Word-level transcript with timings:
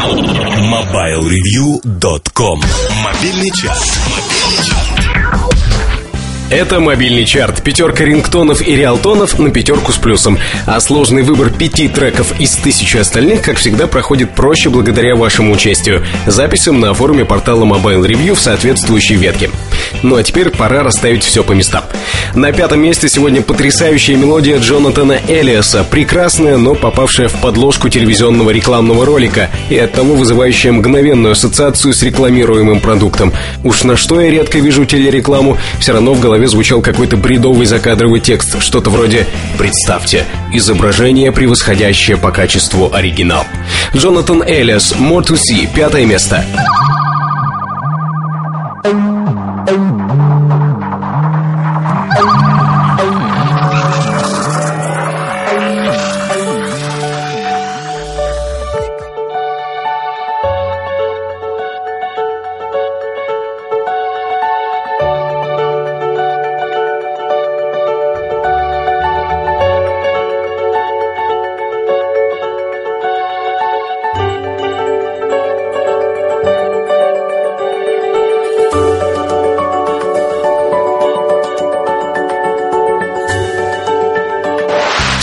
MobileReview.com 0.00 2.62
Мобильный 3.04 3.50
час. 3.50 3.98
Это 6.48 6.80
мобильный 6.80 7.26
чарт. 7.26 7.62
Пятерка 7.62 8.04
рингтонов 8.04 8.66
и 8.66 8.74
реалтонов 8.74 9.38
на 9.38 9.50
пятерку 9.50 9.92
с 9.92 9.96
плюсом. 9.96 10.38
А 10.66 10.80
сложный 10.80 11.22
выбор 11.22 11.50
пяти 11.50 11.86
треков 11.88 12.40
из 12.40 12.56
тысячи 12.56 12.96
остальных, 12.96 13.42
как 13.42 13.58
всегда, 13.58 13.86
проходит 13.86 14.34
проще 14.34 14.70
благодаря 14.70 15.16
вашему 15.16 15.52
участию. 15.52 16.02
Записям 16.26 16.80
на 16.80 16.94
форуме 16.94 17.26
портала 17.26 17.66
Mobile 17.66 18.06
Review 18.06 18.34
в 18.34 18.40
соответствующей 18.40 19.16
ветке. 19.16 19.50
Ну 20.02 20.16
а 20.16 20.22
теперь 20.22 20.50
пора 20.50 20.82
расставить 20.82 21.24
все 21.24 21.42
по 21.42 21.52
местам. 21.52 21.84
На 22.34 22.52
пятом 22.52 22.80
месте 22.80 23.08
сегодня 23.08 23.42
потрясающая 23.42 24.16
мелодия 24.16 24.58
Джонатана 24.58 25.18
Элиаса, 25.28 25.84
прекрасная, 25.84 26.56
но 26.56 26.74
попавшая 26.74 27.28
в 27.28 27.34
подложку 27.40 27.88
телевизионного 27.88 28.50
рекламного 28.50 29.04
ролика 29.04 29.50
и 29.68 29.76
оттого 29.76 30.14
вызывающая 30.14 30.72
мгновенную 30.72 31.32
ассоциацию 31.32 31.92
с 31.92 32.02
рекламируемым 32.02 32.80
продуктом. 32.80 33.32
Уж 33.64 33.84
на 33.84 33.96
что 33.96 34.20
я 34.20 34.30
редко 34.30 34.58
вижу 34.58 34.84
телерекламу, 34.84 35.58
все 35.78 35.92
равно 35.92 36.14
в 36.14 36.20
голове 36.20 36.46
звучал 36.48 36.80
какой-то 36.80 37.16
бредовый 37.16 37.66
закадровый 37.66 38.20
текст, 38.20 38.60
что-то 38.62 38.90
вроде 38.90 39.26
«Представьте, 39.58 40.24
изображение, 40.52 41.32
превосходящее 41.32 42.16
по 42.16 42.30
качеству 42.30 42.90
оригинал». 42.92 43.44
Джонатан 43.94 44.42
Эллис, 44.42 44.92
«More 44.92 45.22
to 45.22 45.36
See», 45.36 45.68
пятое 45.74 46.06
место. 46.06 46.44
ẹ̀yìn. 49.70 50.29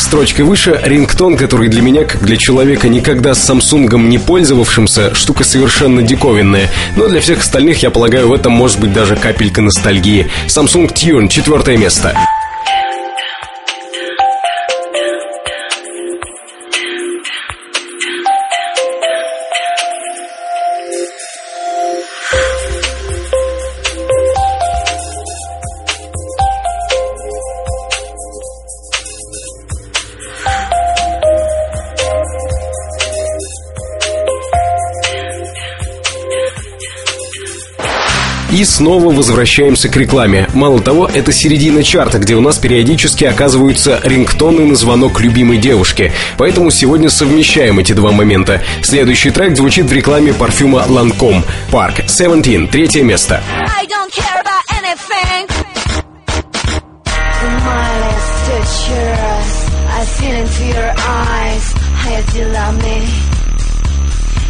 Строчкой 0.07 0.45
выше 0.45 0.79
рингтон, 0.85 1.35
который 1.35 1.67
для 1.67 1.81
меня, 1.81 2.05
как 2.05 2.23
для 2.23 2.37
человека, 2.37 2.87
никогда 2.87 3.33
с 3.33 3.43
Самсунгом 3.43 4.07
не 4.07 4.17
пользовавшимся, 4.17 5.13
штука 5.13 5.43
совершенно 5.43 6.01
диковинная. 6.01 6.69
Но 6.95 7.09
для 7.09 7.19
всех 7.19 7.39
остальных, 7.39 7.83
я 7.83 7.89
полагаю, 7.89 8.29
в 8.29 8.33
этом 8.33 8.53
может 8.53 8.79
быть 8.79 8.93
даже 8.93 9.17
капелька 9.17 9.61
ностальгии. 9.61 10.29
Samsung 10.47 10.93
Tune, 10.93 11.27
четвертое 11.27 11.75
место. 11.75 12.15
И 38.57 38.65
снова 38.65 39.13
возвращаемся 39.13 39.87
к 39.87 39.95
рекламе. 39.97 40.49
Мало 40.55 40.81
того, 40.81 41.05
это 41.05 41.31
середина 41.31 41.83
чарта, 41.83 42.17
где 42.17 42.33
у 42.33 42.41
нас 42.41 42.57
периодически 42.57 43.23
оказываются 43.23 44.01
рингтоны 44.03 44.65
на 44.65 44.73
звонок 44.73 45.19
любимой 45.21 45.59
девушки. 45.59 46.11
Поэтому 46.39 46.71
сегодня 46.71 47.11
совмещаем 47.11 47.77
эти 47.77 47.93
два 47.93 48.11
момента. 48.11 48.63
Следующий 48.81 49.29
трек 49.29 49.55
звучит 49.55 49.85
в 49.85 49.93
рекламе 49.93 50.33
парфюма 50.33 50.85
Lancome. 50.89 51.43
Парк 51.69 52.01
17, 52.07 52.71
третье 52.71 53.03
место. 53.03 53.43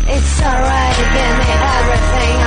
It's 0.09 0.41
alright, 0.41 0.95
give 0.95 1.37
me 1.37 1.51
everything 1.51 2.46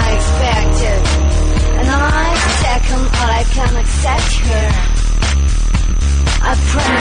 accept 3.81 4.33
her 4.45 4.69
I 6.43 6.55
promise 6.71 7.00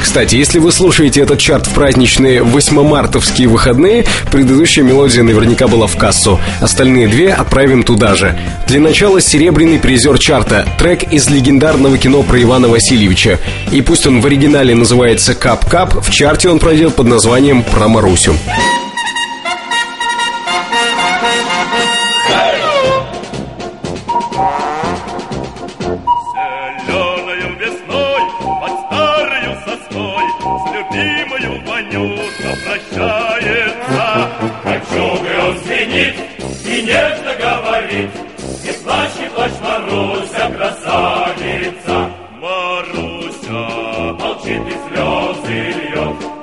Кстати, 0.00 0.36
если 0.36 0.58
вы 0.58 0.72
слушаете 0.72 1.20
этот 1.20 1.38
чарт 1.38 1.66
в 1.66 1.74
праздничные 1.74 2.40
8-мартовские 2.40 3.48
выходные, 3.48 4.04
предыдущая 4.30 4.84
мелодия 4.84 5.22
наверняка 5.22 5.68
была 5.68 5.86
в 5.86 5.96
кассу. 5.96 6.40
Остальные 6.60 7.08
две 7.08 7.32
отправим 7.32 7.82
туда 7.82 8.14
же. 8.14 8.38
Для 8.66 8.80
начала 8.80 9.20
серебряный 9.20 9.78
призер 9.78 10.18
чарта, 10.18 10.66
трек 10.78 11.12
из 11.12 11.28
легендарного 11.28 11.98
кино 11.98 12.22
про 12.22 12.40
Ивана 12.40 12.68
Васильевича. 12.68 13.38
И 13.72 13.82
пусть 13.82 14.06
он 14.06 14.20
в 14.20 14.26
оригинале 14.26 14.74
называется 14.74 15.34
«Кап-Кап», 15.34 16.06
в 16.06 16.10
чарте 16.10 16.48
он 16.48 16.58
пройдет 16.58 16.94
под 16.94 17.06
названием 17.06 17.62
«Про 17.62 17.88
Марусю». 17.88 18.34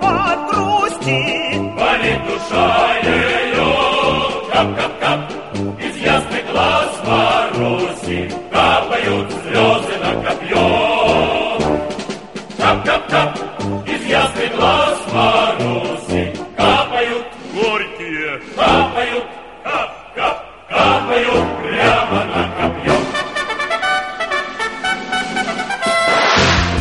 от 0.09 0.39
грусти. 0.49 1.19
Болит 1.77 2.19
душа, 2.27 2.97
я 3.03 3.14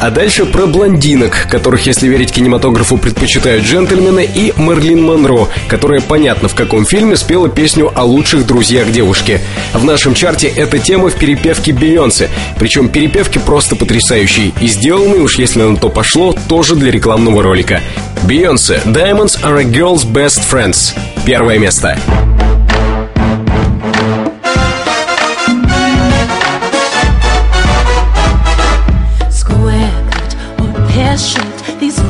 А 0.05 0.11
дальше 0.11 0.45
про 0.45 0.67
блондинок, 0.67 1.49
которых, 1.51 1.87
если 1.87 2.09
верить 2.09 2.31
кинематографу, 2.31 2.99
предпочитают 2.99 3.65
джентльмены, 3.65 4.29
и 4.35 4.53
Мерлин 4.59 5.03
Монро, 5.03 5.49
которая, 5.67 6.03
понятно, 6.03 6.49
в 6.49 6.55
каком 6.55 6.85
фильме 6.85 7.17
спела 7.17 7.49
песню 7.49 7.91
о 7.95 8.05
лучших 8.05 8.47
друзьях 8.47 8.93
девушки. 8.93 9.41
В 9.73 9.83
нашем 9.83 10.13
чарте 10.13 10.49
эта 10.49 10.79
тема 10.79 11.09
в 11.09 11.15
перепевке 11.15 11.73
Бейонсе, 11.73 12.29
причем 12.59 12.91
перепевки 12.91 13.39
просто 13.39 13.77
потрясающие, 13.77 14.53
и 14.61 14.67
сделанные, 14.67 15.23
уж 15.23 15.39
если 15.39 15.63
на 15.63 15.79
то 15.79 15.89
пошло, 15.89 16.37
тоже 16.51 16.77
для 16.77 16.91
рекламного 16.91 17.43
ролика. 17.43 17.81
Бейонсе 18.25 18.83
«Diamonds 18.85 19.43
are 19.43 19.59
a 19.59 19.65
girl's 19.65 20.05
best 20.05 20.43
friends». 20.47 20.93
Первое 21.25 21.59
место. 21.59 21.97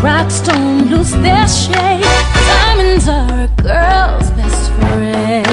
rocks 0.05 0.41
don't 0.41 0.91
lose 0.91 1.13
their 1.13 1.49
shape. 1.49 2.05
Diamonds 2.47 3.09
are 3.09 3.45
a 3.45 3.51
girl's 3.63 4.31
best 4.33 4.71
friend. 4.73 5.47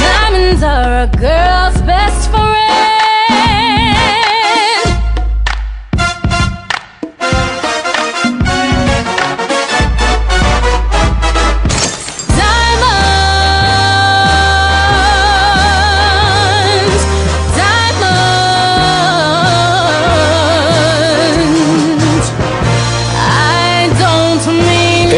Diamonds 0.00 0.62
are 0.62 1.02
a 1.02 1.06
girl. 1.18 1.33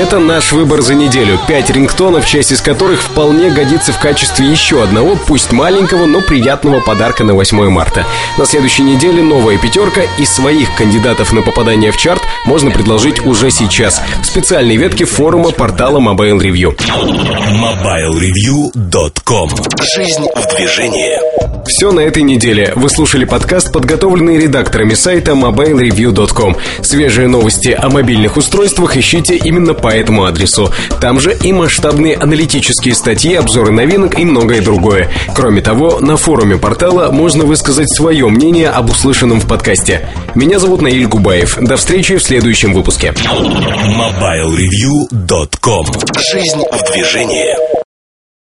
Это 0.06 0.20
наш 0.20 0.52
выбор 0.52 0.82
за 0.82 0.94
неделю. 0.94 1.36
Пять 1.48 1.68
рингтонов, 1.68 2.26
часть 2.26 2.52
из 2.52 2.60
которых 2.60 3.02
вполне 3.02 3.50
годится 3.50 3.92
в 3.92 3.98
качестве 3.98 4.48
еще 4.48 4.84
одного, 4.84 5.18
пусть 5.26 5.50
маленького, 5.50 6.06
но 6.06 6.20
приятного 6.20 6.78
подарка 6.78 7.24
на 7.24 7.34
8 7.34 7.68
марта. 7.70 8.06
На 8.38 8.46
следующей 8.46 8.84
неделе 8.84 9.20
новая 9.20 9.58
пятерка 9.58 10.02
и 10.16 10.24
своих 10.24 10.72
кандидатов 10.76 11.32
на 11.32 11.42
попадание 11.42 11.90
в 11.90 11.96
чарт 11.96 12.22
можно 12.44 12.70
предложить 12.70 13.26
уже 13.26 13.50
сейчас 13.50 14.00
в 14.22 14.26
специальной 14.26 14.76
ветке 14.76 15.06
форума 15.06 15.50
портала 15.50 15.98
Mobile 15.98 16.38
Review. 16.38 16.78
MobileReview.com 17.50 19.50
Жизнь 19.96 20.26
в 20.36 20.56
движении. 20.56 21.18
Все 21.66 21.90
на 21.90 22.00
этой 22.00 22.22
неделе. 22.22 22.72
Вы 22.76 22.88
слушали 22.88 23.24
подкаст, 23.24 23.72
подготовленный 23.72 24.38
редакторами 24.38 24.94
сайта 24.94 25.32
mobilereview.com. 25.32 26.56
Свежие 26.82 27.26
новости 27.26 27.76
о 27.76 27.90
мобильных 27.90 28.36
устройствах 28.36 28.96
ищите 28.96 29.36
именно 29.36 29.74
по 29.74 29.88
этому 29.96 30.25
адресу. 30.25 30.72
Там 31.00 31.20
же 31.20 31.32
и 31.34 31.52
масштабные 31.52 32.16
аналитические 32.16 32.94
статьи, 32.94 33.34
обзоры 33.34 33.72
новинок 33.72 34.19
и 34.19 34.25
многое 34.25 34.62
другое. 34.62 35.10
Кроме 35.34 35.60
того, 35.62 36.00
на 36.00 36.16
форуме 36.16 36.56
портала 36.56 37.10
можно 37.10 37.44
высказать 37.44 37.94
свое 37.94 38.28
мнение 38.28 38.70
об 38.70 38.90
услышанном 38.90 39.40
в 39.40 39.46
подкасте. 39.46 40.08
Меня 40.34 40.58
зовут 40.58 40.82
Наиль 40.82 41.06
Губаев. 41.06 41.58
До 41.60 41.76
встречи 41.76 42.16
в 42.16 42.22
следующем 42.22 42.72
выпуске. 42.72 43.14
MobileReview.com 43.16 45.87
Жизнь 46.32 46.62
в 46.72 46.92
движении. 46.92 47.75